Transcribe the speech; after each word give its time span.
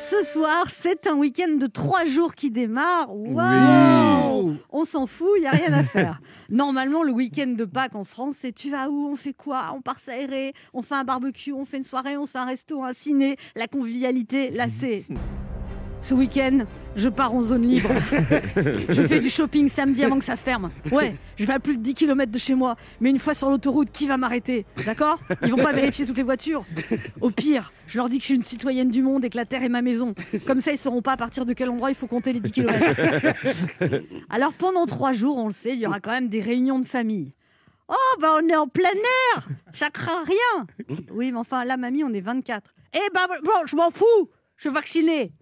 Ce 0.00 0.24
soir, 0.24 0.64
c'est 0.74 1.06
un 1.06 1.14
week-end 1.14 1.56
de 1.58 1.66
trois 1.66 2.06
jours 2.06 2.34
qui 2.34 2.50
démarre. 2.50 3.14
Waouh 3.14 4.56
On 4.70 4.86
s'en 4.86 5.06
fout, 5.06 5.28
il 5.36 5.42
n'y 5.42 5.46
a 5.46 5.50
rien 5.50 5.74
à 5.74 5.82
faire. 5.82 6.22
Normalement, 6.48 7.02
le 7.02 7.12
week-end 7.12 7.48
de 7.48 7.66
Pâques 7.66 7.94
en 7.94 8.04
France, 8.04 8.36
c'est 8.40 8.52
tu 8.52 8.70
vas 8.70 8.88
où 8.88 9.10
On 9.12 9.16
fait 9.16 9.34
quoi 9.34 9.72
On 9.76 9.82
part 9.82 9.98
s'aérer 9.98 10.54
On 10.72 10.80
fait 10.80 10.94
un 10.94 11.04
barbecue 11.04 11.52
On 11.52 11.66
fait 11.66 11.76
une 11.76 11.84
soirée 11.84 12.16
On 12.16 12.24
se 12.24 12.32
fait 12.32 12.38
un 12.38 12.46
resto, 12.46 12.82
un 12.82 12.94
ciné 12.94 13.36
La 13.54 13.68
convivialité, 13.68 14.50
là, 14.50 14.68
c'est... 14.70 15.04
Ce 16.02 16.14
week-end, 16.14 16.60
je 16.96 17.08
pars 17.10 17.34
en 17.34 17.42
zone 17.42 17.66
libre. 17.66 17.90
je 18.88 19.02
fais 19.02 19.20
du 19.20 19.28
shopping 19.28 19.68
samedi 19.68 20.02
avant 20.02 20.18
que 20.18 20.24
ça 20.24 20.36
ferme. 20.36 20.70
Ouais, 20.90 21.14
je 21.36 21.44
vais 21.44 21.52
à 21.52 21.60
plus 21.60 21.76
de 21.76 21.82
10 21.82 21.94
km 21.94 22.32
de 22.32 22.38
chez 22.38 22.54
moi. 22.54 22.76
Mais 23.00 23.10
une 23.10 23.18
fois 23.18 23.34
sur 23.34 23.50
l'autoroute, 23.50 23.90
qui 23.90 24.06
va 24.06 24.16
m'arrêter? 24.16 24.64
D'accord? 24.86 25.18
Ils 25.42 25.50
vont 25.50 25.62
pas 25.62 25.72
vérifier 25.72 26.06
toutes 26.06 26.16
les 26.16 26.22
voitures. 26.22 26.64
Au 27.20 27.30
pire, 27.30 27.72
je 27.86 27.98
leur 27.98 28.08
dis 28.08 28.16
que 28.16 28.22
je 28.22 28.26
suis 28.26 28.34
une 28.34 28.42
citoyenne 28.42 28.90
du 28.90 29.02
monde 29.02 29.24
et 29.26 29.30
que 29.30 29.36
la 29.36 29.44
Terre 29.44 29.62
est 29.62 29.68
ma 29.68 29.82
maison. 29.82 30.14
Comme 30.46 30.60
ça, 30.60 30.72
ils 30.72 30.78
sauront 30.78 31.02
pas 31.02 31.12
à 31.12 31.16
partir 31.18 31.44
de 31.44 31.52
quel 31.52 31.68
endroit 31.68 31.90
il 31.90 31.96
faut 31.96 32.06
compter 32.06 32.32
les 32.32 32.40
10 32.40 32.50
km. 32.50 32.74
Alors 34.30 34.54
pendant 34.54 34.86
trois 34.86 35.12
jours, 35.12 35.36
on 35.36 35.46
le 35.46 35.52
sait, 35.52 35.74
il 35.74 35.80
y 35.80 35.86
aura 35.86 36.00
quand 36.00 36.12
même 36.12 36.28
des 36.28 36.40
réunions 36.40 36.78
de 36.78 36.86
famille. 36.86 37.34
Oh, 37.88 38.20
bah 38.20 38.38
on 38.42 38.48
est 38.48 38.56
en 38.56 38.68
plein 38.68 38.88
air 39.34 39.48
Ça 39.74 39.90
craint 39.90 40.24
rien 40.24 40.96
Oui, 41.12 41.30
mais 41.32 41.38
enfin, 41.38 41.64
là, 41.64 41.76
mamie, 41.76 42.04
on 42.04 42.12
est 42.12 42.20
24. 42.20 42.72
Eh 42.94 42.98
ben, 43.12 43.26
bon, 43.44 43.66
je 43.66 43.76
m'en 43.76 43.90
fous 43.90 44.30
Je 44.56 44.62
suis 44.62 44.74
vaccinée 44.74 45.32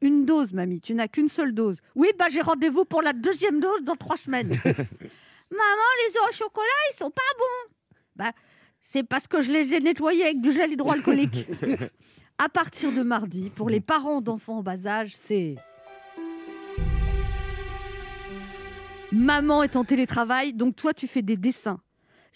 une 0.00 0.24
dose, 0.24 0.52
mamie, 0.52 0.80
tu 0.80 0.94
n'as 0.94 1.08
qu'une 1.08 1.28
seule 1.28 1.52
dose. 1.52 1.78
Oui, 1.94 2.08
bah 2.18 2.26
j'ai 2.30 2.40
rendez-vous 2.40 2.84
pour 2.84 3.02
la 3.02 3.12
deuxième 3.12 3.60
dose 3.60 3.82
dans 3.82 3.96
trois 3.96 4.16
semaines. 4.16 4.48
Maman, 5.50 5.88
les 6.06 6.16
œufs 6.16 6.28
au 6.28 6.32
chocolat, 6.32 6.66
ils 6.92 6.96
sont 6.96 7.10
pas 7.10 7.22
bons. 7.38 7.74
Bah, 8.16 8.32
c'est 8.80 9.02
parce 9.02 9.26
que 9.26 9.40
je 9.40 9.50
les 9.50 9.74
ai 9.74 9.80
nettoyés 9.80 10.24
avec 10.24 10.40
du 10.40 10.52
gel 10.52 10.72
hydroalcoolique. 10.72 11.46
à 12.38 12.48
partir 12.48 12.92
de 12.92 13.02
mardi, 13.02 13.50
pour 13.50 13.70
les 13.70 13.80
parents 13.80 14.20
d'enfants 14.20 14.58
en 14.58 14.62
bas 14.62 14.86
âge, 14.86 15.14
c'est. 15.16 15.56
Maman 19.10 19.62
est 19.62 19.76
en 19.76 19.84
télétravail, 19.84 20.52
donc 20.52 20.76
toi 20.76 20.92
tu 20.92 21.06
fais 21.06 21.22
des 21.22 21.36
dessins 21.36 21.80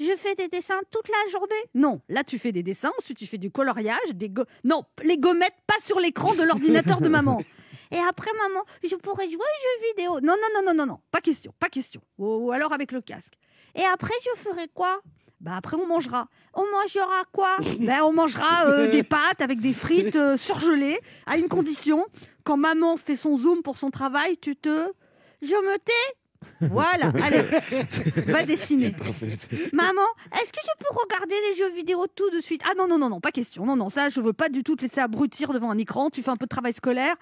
je 0.03 0.17
fais 0.17 0.35
des 0.35 0.49
dessins 0.49 0.81
toute 0.91 1.09
la 1.09 1.31
journée. 1.31 1.63
Non, 1.75 2.01
là 2.09 2.25
tu 2.25 2.39
fais 2.39 2.53
des 2.53 2.63
dessins, 2.63 2.91
ensuite 2.99 3.19
tu 3.19 3.27
fais 3.27 3.39
du 3.39 3.51
coloriage, 3.51 3.99
des 4.15 4.29
go... 4.29 4.45
non, 4.65 4.85
les 5.03 5.19
gommettes 5.19 5.57
pas 5.67 5.81
sur 5.83 6.01
l'écran 6.01 6.35
de 6.35 6.43
l'ordinateur 6.43 7.01
de 7.01 7.09
maman. 7.09 7.39
Et 7.91 7.99
après 7.99 8.31
maman, 8.49 8.65
je 8.83 8.97
pourrais 8.97 9.27
jouer 9.27 9.37
aux 9.37 9.39
jeux 9.39 9.89
vidéo. 9.91 10.21
Non, 10.21 10.35
non, 10.35 10.49
non, 10.55 10.63
non, 10.67 10.75
non, 10.75 10.87
non, 10.87 11.01
pas 11.11 11.21
question, 11.21 11.53
pas 11.59 11.69
question. 11.69 12.01
Ou, 12.19 12.51
alors 12.51 12.73
avec 12.73 12.91
le 12.91 13.03
casque. 13.03 13.35
Et 13.75 13.85
après 13.85 14.15
je 14.25 14.41
ferai 14.41 14.69
quoi? 14.75 15.01
Bah 15.41 15.53
après 15.57 15.77
on 15.77 15.87
mangera. 15.87 16.29
On 16.55 16.65
mangera 16.71 17.25
quoi? 17.33 17.57
Ben 17.81 18.01
on 18.03 18.13
mangera 18.13 18.67
euh, 18.67 18.91
des 18.91 19.03
pâtes 19.03 19.41
avec 19.41 19.61
des 19.61 19.73
frites 19.73 20.17
euh, 20.17 20.37
surgelées 20.37 21.01
à 21.27 21.37
une 21.37 21.49
condition. 21.49 22.07
Quand 22.45 22.57
maman 22.57 22.97
fait 22.97 23.17
son 23.17 23.37
zoom 23.37 23.63
pour 23.63 23.77
son 23.77 23.91
travail, 23.91 24.37
tu 24.39 24.57
te 24.57 24.93
je 25.43 25.55
me 25.55 25.77
tais 25.79 26.17
voilà, 26.71 27.13
allez, 27.23 27.43
va 28.27 28.45
dessiner. 28.45 28.95
Maman, 29.73 30.03
est-ce 30.41 30.53
que 30.53 30.61
je 30.63 30.79
peux 30.79 30.95
regarder 30.99 31.35
les 31.51 31.57
jeux 31.57 31.73
vidéo 31.75 32.07
tout 32.15 32.31
de 32.31 32.41
suite? 32.41 32.63
Ah 32.65 32.73
non, 32.77 32.87
non, 32.89 32.99
non, 32.99 33.09
non, 33.09 33.21
pas 33.21 33.31
question. 33.31 33.65
Non, 33.65 33.77
non, 33.77 33.89
ça, 33.89 34.09
je 34.09 34.21
veux 34.21 34.33
pas 34.33 34.49
du 34.49 34.63
tout 34.63 34.77
te 34.77 34.83
laisser 34.83 35.01
abrutir 35.01 35.53
devant 35.53 35.71
un 35.71 35.79
écran. 35.79 36.11
Tu 36.11 36.23
fais 36.23 36.31
un 36.31 36.37
peu 36.37 36.47
de 36.47 36.51
travail 36.51 36.73
scolaire. 36.73 37.15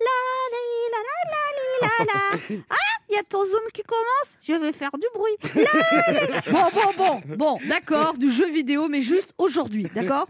La, 0.00 0.06
la, 0.52 0.98
la, 0.98 1.24
la, 1.30 1.88
la, 1.88 2.04
la. 2.04 2.62
Ah, 2.70 2.74
il 3.08 3.14
y 3.14 3.18
a 3.18 3.22
ton 3.22 3.44
zoom 3.44 3.60
qui 3.72 3.82
commence. 3.82 4.36
Je 4.42 4.52
vais 4.52 4.72
faire 4.72 4.90
du 4.92 5.06
bruit. 5.14 5.36
bon, 6.50 6.66
bon, 6.74 6.92
bon, 6.96 7.36
bon, 7.36 7.58
d'accord, 7.68 8.14
du 8.14 8.30
jeu 8.30 8.50
vidéo, 8.50 8.88
mais 8.88 9.00
juste 9.00 9.32
aujourd'hui, 9.38 9.86
d'accord? 9.94 10.26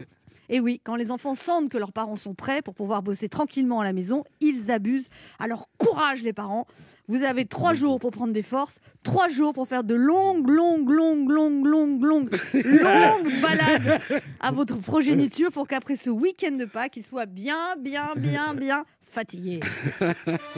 Et 0.49 0.59
oui, 0.59 0.81
quand 0.83 0.95
les 0.95 1.11
enfants 1.11 1.35
sentent 1.35 1.69
que 1.69 1.77
leurs 1.77 1.93
parents 1.93 2.15
sont 2.15 2.33
prêts 2.33 2.61
pour 2.61 2.73
pouvoir 2.73 3.03
bosser 3.03 3.29
tranquillement 3.29 3.79
à 3.79 3.83
la 3.83 3.93
maison, 3.93 4.23
ils 4.41 4.71
abusent. 4.71 5.07
Alors 5.37 5.69
courage 5.77 6.23
les 6.23 6.33
parents, 6.33 6.65
vous 7.07 7.23
avez 7.23 7.45
trois 7.45 7.73
jours 7.73 7.99
pour 7.99 8.11
prendre 8.11 8.33
des 8.33 8.43
forces, 8.43 8.79
trois 9.03 9.29
jours 9.29 9.53
pour 9.53 9.67
faire 9.67 9.83
de 9.83 9.95
longues, 9.95 10.49
longues, 10.49 10.89
longues, 10.89 11.29
longues, 11.29 11.65
longues, 11.65 12.03
longues, 12.03 12.35
longues 12.53 13.41
balades 13.41 14.01
à 14.39 14.51
votre 14.51 14.77
progéniture 14.77 15.51
pour 15.51 15.67
qu'après 15.67 15.95
ce 15.95 16.09
week-end 16.09 16.51
de 16.51 16.65
Pâques, 16.65 16.97
il 16.97 17.03
soit 17.05 17.25
bien, 17.25 17.75
bien, 17.79 18.13
bien, 18.15 18.53
bien 18.53 18.85
fatigué. 19.01 19.59